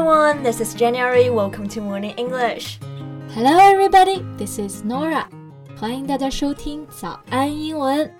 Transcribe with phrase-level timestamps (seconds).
[0.00, 1.28] everyone, this is January.
[1.28, 2.78] Welcome to Morning English.
[3.34, 5.26] Hello everybody, this is Norah.
[5.76, 8.10] 欢迎大家收听早安英文。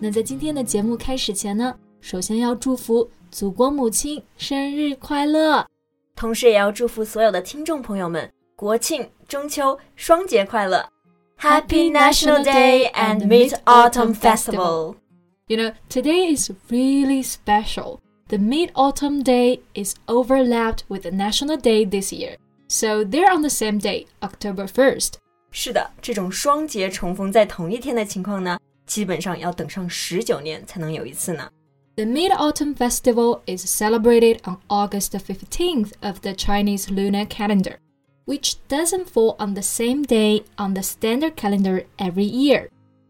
[0.00, 5.64] 那在今天的节目开始前呢，首先要祝福祖国母亲生日快乐，
[6.16, 10.84] 同时也要祝福所有的听众朋友们国庆、中秋、双节快乐。
[11.40, 14.96] Happy National Day and Mid Autumn Festival.
[15.46, 18.00] You know, today is really special.
[18.29, 22.37] The Mid Autumn Day is overlapped with the National Day this year.
[22.67, 25.13] So they're on the same day, October 1st.
[25.51, 31.49] 是的，这种双节重逢在同一天的情况呢，基本上要等上十九年才能有一次呢。
[31.95, 37.77] The Mid Autumn Festival is celebrated on August 15th of the Chinese lunar calendar,
[38.25, 42.69] which doesn't fall on the same day on the standard calendar every year.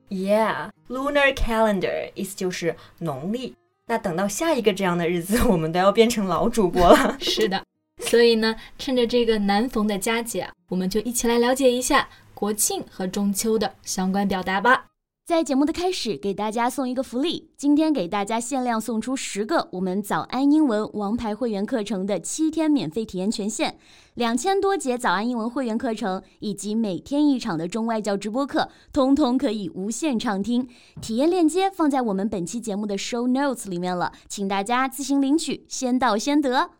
[0.09, 3.55] Yeah, lunar calendar 意思就是农历。
[3.88, 7.16] 那等到下一个这样的日子， 我们都要变成老主播了。
[7.18, 7.64] 是的，
[8.04, 14.87] 所以呢，趁着这个难逢的佳节，我们就一起来了解一下国庆和中秋的相关表达吧。
[15.28, 17.50] 在节目的开始，给大家送一个福利。
[17.54, 23.76] 今天给大家限量送出十个我们早安英文王牌会员课程的七天免费体验权限，
[24.14, 30.66] 两千多节早安英文会员课程以及每天一场的中外教直播课，通通可以无限畅听。
[31.02, 36.70] 体验链接放在我们本期节目的 show notes 里面了，请大家自行领取，先到先得。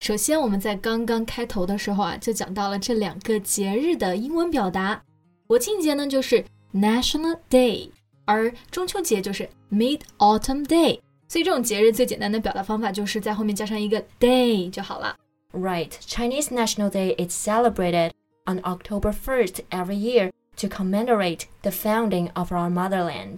[0.00, 5.02] 首先，我们在刚刚开头的时候啊，就讲到了这两个节日的英文表达。
[5.46, 6.44] 国庆节呢，就是。
[6.75, 7.89] National Day，
[8.25, 15.15] 而中秋节就是 Mid Autumn Day，所以这种节日最简单的表达方法就是在后面加上一个 day 就好了。
[15.53, 18.11] Right, Chinese National Day is celebrated
[18.45, 23.37] on October 1st every year to commemorate the founding of our motherland.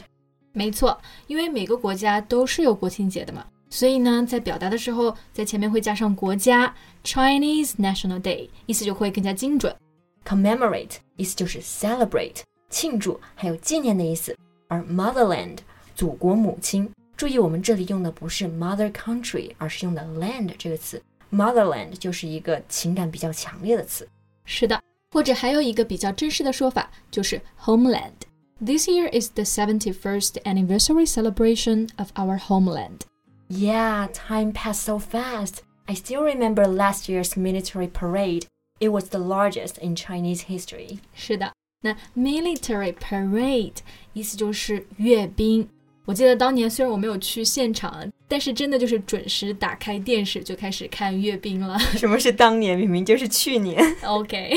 [0.52, 6.72] 没错，因为每个国家都是有国庆节的嘛，所以呢，在表达的时候，在前面会加上国家
[7.04, 9.76] Chinese National Day，意思就会更加精准。
[10.24, 12.42] Commemorate 意思就是 celebrate。
[12.70, 14.36] 庆祝还有纪念的意思，
[14.68, 15.58] 而 motherland
[15.96, 24.08] 祖国母亲，注意我们这里用的不是 mother country，而是用的 land 这个词，motherland 就是一个情感比较强烈的词。
[24.46, 24.82] 是的，
[25.12, 33.02] 或者还有一个比较正式的说法就是 homeland。This year is the 71st anniversary celebration of our homeland.
[33.50, 35.58] Yeah, time passed so fast.
[35.86, 38.46] I still remember last year's military parade.
[38.80, 41.00] It was the largest in Chinese history.
[41.14, 41.52] 是的。
[41.81, 43.77] 那 military parade
[44.13, 45.69] 意思就是阅兵。
[46.05, 51.79] 我记得当年虽然我没有去现场，但是真的就是准时打开电视就开始看阅兵了。
[51.79, 52.79] 什么是当年？
[52.79, 53.79] 明明就是去年。
[54.03, 54.51] OK，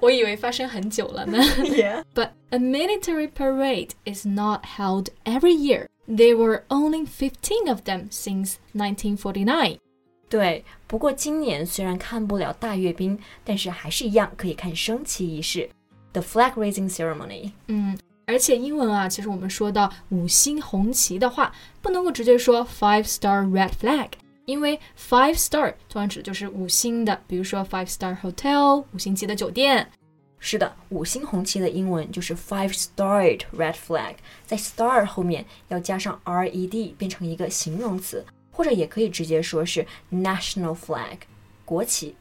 [0.00, 1.38] 我以为发生很久了呢。
[1.64, 2.02] Yeah.
[2.14, 5.86] But a military parade is not held every year.
[6.08, 9.78] There were only fifteen of them since 1949.
[10.30, 15.68] 对，不过今年虽然看不了大阅兵，但是还是一样可以看升旗仪式。
[16.12, 17.52] The flag raising ceremony。
[17.66, 17.96] 嗯，
[18.26, 24.10] 而且英文啊，其实我们说到五星红旗的话，不能够直接说 five star red flag，
[24.44, 29.90] 因为 five star 通常指的就是五星的，比如说 five star hotel 五星级的酒店。
[30.40, 34.14] 是的，五星红旗的英文就是 five starred red flag，
[34.46, 41.18] 在 star 后面要加上 r e d，变成一个形容词，或者也可以直接说是 national flag，
[41.64, 42.14] 国旗。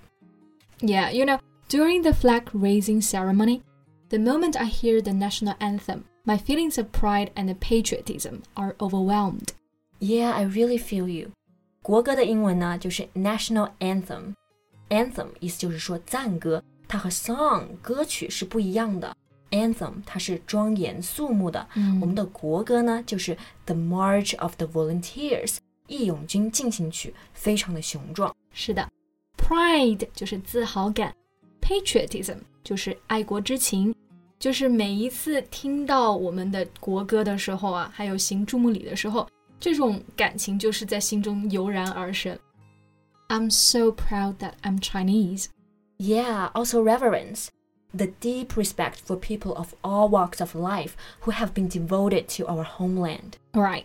[0.80, 1.40] Yeah, you know,
[1.70, 3.62] during the flag raising ceremony.
[4.09, 9.49] The moment I hear the national anthem, my feelings of pride and patriotism are overwhelmed.
[9.99, 11.31] Yeah, I really feel you.
[11.81, 19.16] 国歌的英文呢就是 national anthem。anthem 意思就是说赞歌，它和 song 歌曲是不一样的。
[19.50, 25.56] anthem 它是庄严肃穆的，嗯、我们的国歌呢就是 the March of the Volunteers
[25.87, 28.34] 义勇军进行曲，非常的雄壮。
[28.53, 28.88] 是的，
[29.37, 31.15] pride 就是自豪感，
[31.60, 33.94] patriotism 就是爱国之情，
[34.38, 39.28] 就是每一次听到我们的国歌的时候啊，还有行注目礼的时候，
[39.60, 42.39] 这种感情就是在心中油然而生。
[43.28, 45.47] I'm so proud that I'm Chinese.
[45.98, 47.48] Yeah, also reverence.
[47.95, 52.47] The deep respect for people of all walks of life who have been devoted to
[52.47, 53.34] our homeland.
[53.53, 53.84] Right.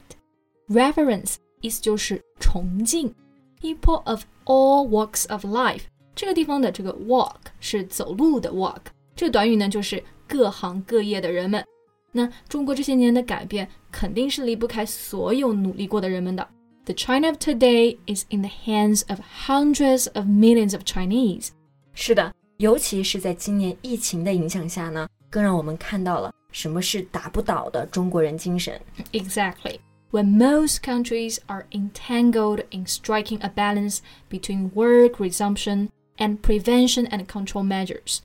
[0.67, 3.13] Reverence 意思就是崇敬。
[3.61, 5.83] People of all walks of life
[6.15, 8.81] 这个地方的这个 walk 是走路的 walk，
[9.15, 11.63] 这个短语呢就是各行各业的人们。
[12.11, 16.47] 那中国这些年的改变肯定是离不开所有努力过的人们的。
[16.85, 21.49] The China of today is in the hands of hundreds of millions of Chinese。
[21.93, 28.79] 是的，尤其是在今年疫情的影响下呢，更让我们看到了什么是打不倒的中国人精神。
[29.11, 29.79] Exactly。
[30.11, 33.99] when most countries are entangled in striking a balance
[34.29, 38.21] between work resumption and prevention and control measures.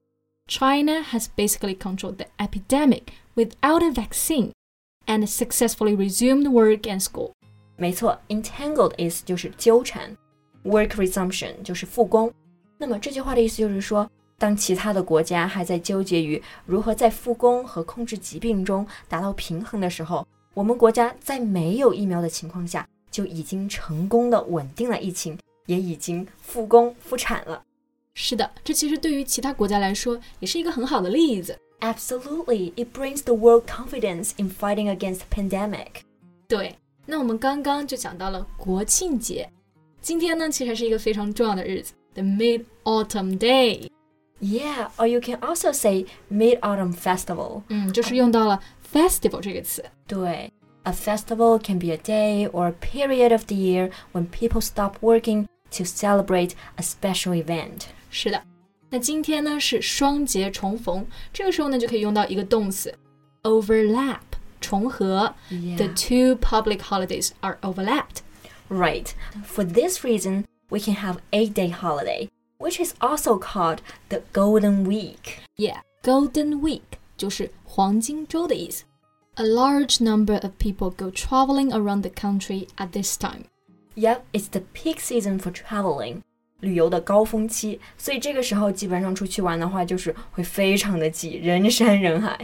[0.49, 4.53] China has basically controlled the epidemic without a vaccine
[5.07, 7.33] and successfully resumed work and school.
[7.77, 10.17] 没错，entangled 意思就是纠缠，
[10.65, 12.33] work resumption 就是复工。
[12.79, 27.63] 那么这句话的意思就是说，当其他的国家还在纠结于如何在复工和控制疾病中达到平衡的时候，我们国家在没有疫苗的情况下，就已经成功的稳定了疫情，也已经复工复产了。
[28.17, 31.59] 是的，这其实对于其他国家来说也是一个很好的例子。
[31.81, 36.03] Absolutely, it brings the world confidence in fighting against the pandemic.
[36.47, 36.77] 对，
[37.07, 39.51] 那我们刚刚就讲到了国庆节，
[40.01, 47.63] 今天呢其实是一个非常重要的日子，the Mid Autumn Day。Yeah, or you can also say Mid Autumn Festival.
[47.69, 48.61] 嗯，就是用到了
[48.93, 49.85] festival 这个词。
[50.07, 55.47] 对，a festival can be a day or a period of the year when people stop working
[55.71, 57.87] to celebrate a special event.
[58.11, 58.43] 是的，
[58.91, 62.95] 那今天呢是双节重逢，这个时候呢就可以用到一个动词
[63.43, 64.21] overlap
[64.61, 65.35] 重合。
[65.49, 68.19] The two public holidays are overlapped.
[68.69, 69.09] Right.
[69.45, 72.29] For this reason, we can have a day holiday,
[72.59, 73.79] which is also called
[74.09, 75.41] the Golden Week.
[75.57, 76.81] Yeah, Golden Week
[77.17, 78.85] 就是黄金周的意思。
[79.35, 83.45] A large number of people go traveling around the country at this time.
[83.95, 86.23] Yep, it's the peak season for traveling.
[86.61, 92.39] 旅游的高峰期，所以这个时候基本上出去玩的话，就是会非常的挤，人山人海。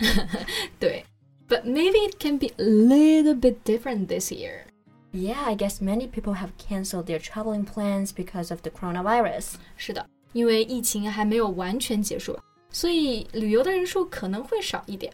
[0.78, 1.04] 对，
[1.48, 4.66] But maybe it can be a little bit different this year.
[5.12, 9.54] Yeah, I guess many people have canceled their traveling plans because of the coronavirus.
[9.76, 12.38] 是的，因为疫情还没有完全结束，
[12.70, 15.10] 所以旅游的人数可能会少一点。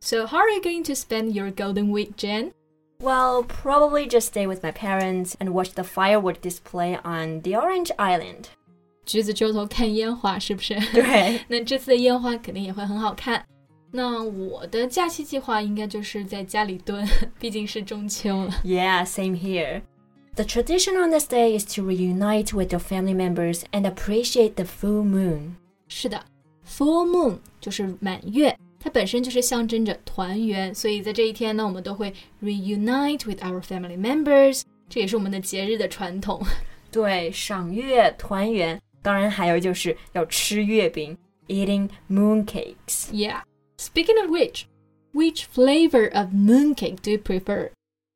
[0.00, 2.50] So how are you going to spend your golden week, Jen?
[3.02, 7.92] Well, probably just stay with my parents and watch the firework display on the Orange
[7.96, 8.46] Island.
[9.06, 10.74] 橘子洲头看烟花是不是？
[10.92, 13.44] 对，那这次的烟花肯定也会很好看。
[13.90, 17.08] 那我的假期计划应该就是在家里蹲，
[17.38, 18.50] 毕竟是中秋了。
[18.64, 19.82] Yeah, same here.
[20.34, 24.64] The tradition on this day is to reunite with your family members and appreciate the
[24.64, 25.54] full moon.
[25.88, 26.22] 是的，
[26.66, 28.58] full moon 就是满月。
[28.82, 32.12] 它本身就是象征着团圆，所以在这一天呢，我们都会
[32.42, 36.40] reunite with our family members，这也是我们的节日的传统。
[36.90, 41.18] 对，赏月团圆，当然还有就是要吃月饼，
[41.48, 43.10] eating mooncakes.
[43.12, 43.42] Yeah.
[43.76, 44.64] Speaking of which,
[45.12, 47.70] which flavor of mooncake do you prefer?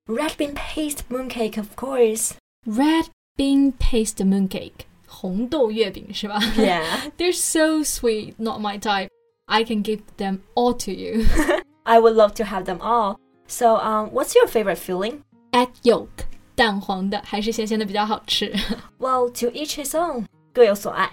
[0.06, 2.32] Red bean paste mooncake, of course.
[2.64, 3.06] Red
[3.36, 4.86] bean paste mooncake.
[5.06, 7.10] 红 豆月饼是吧 Yeah.
[7.18, 9.08] They're so sweet, not my type.
[9.46, 11.24] I can give them all to you.
[11.84, 13.18] I would love to have them all.
[13.46, 15.22] So, um, what's your favorite filling?
[15.52, 18.52] Egg yolk，蛋黄的还是咸咸的比较好吃。
[18.98, 20.26] Well, to each his own.
[20.54, 21.10] 各有所爱。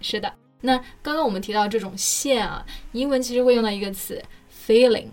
[0.00, 4.22] 是的，那刚刚我们提到这种馅啊，英文其实会用到一个词
[4.66, 5.08] filling。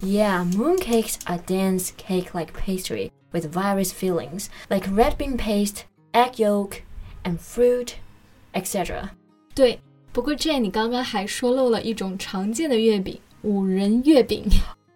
[0.00, 6.82] Yeah, mooncakes are dense cake-like pastry with various fillings, like red bean paste, egg yolk,
[7.24, 7.94] and fruit,
[8.52, 9.10] etc.
[9.54, 9.80] 对，
[10.14, 14.44] 不过 Jane，你刚刚还说漏了一种常见的月饼——五仁月饼。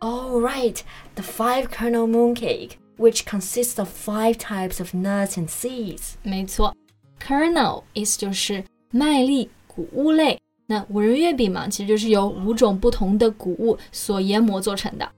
[0.01, 0.79] Oh, right,
[1.15, 6.15] the five-kernel mooncake, which consists of five types of nuts and seeds.
[6.23, 6.75] 没错，
[7.19, 10.39] kernel 意思就是麦粒、谷物类。
[10.67, 15.11] 那五仁月饼嘛，其实就是由五种不同的谷物所研磨做成的。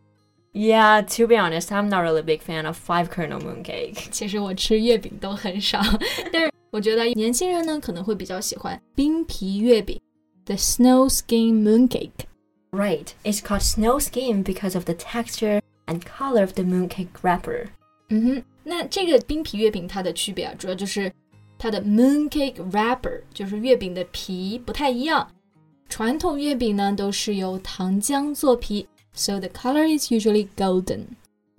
[0.52, 4.08] Yeah, to be honest, I'm not really a big fan of five-kernel mooncake.
[4.10, 5.80] 其实我吃月饼都很少，
[6.32, 9.99] 但是 我觉得年轻人呢可能会比较喜欢冰皮月饼
[10.45, 12.25] ，the snow skin mooncake。
[12.71, 17.67] Right, it's called snow skin because of the texture and color of the mooncake wrapper.
[18.07, 21.11] 嗯哼，那这个冰皮月饼它的区别啊，主要就是
[21.57, 25.29] 它的 mooncake wrapper，就是月饼的皮不太一样。
[25.89, 31.01] 传统月饼呢都是由糖浆做皮，so the color is usually golden。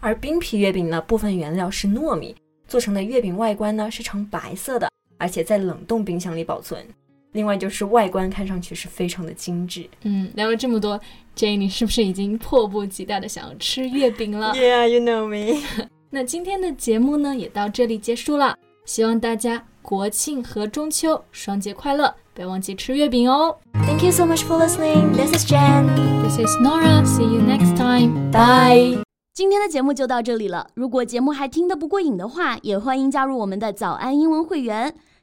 [0.00, 2.34] 而冰皮月饼呢，部分原料是糯米
[2.66, 4.88] 做成的，月饼外观呢是呈白色的，
[5.22, 6.84] 而且在冷冻冰箱里保存。
[7.30, 9.88] 另外就是外观看上去是非常的精致。
[10.02, 11.00] 嗯，聊了这么多
[11.36, 15.62] ，Jane，你是不是已经迫不及待的想要吃月饼了？Yeah, you know me.
[16.10, 23.56] 那今天的节目呢也到这里结束了，希望大家国庆和中秋双节快乐，不要忘记吃月饼哦。
[23.86, 25.12] Thank you so much for listening.
[25.12, 25.86] This is Jen.
[26.24, 27.06] This is Nora.
[27.06, 28.30] See you next time.
[28.32, 29.02] Bye.
[29.32, 30.66] 今天的节目就到这里了。
[30.74, 34.94] 如果节目还听得不过瘾的话，也欢迎加入我们的早安英文会员。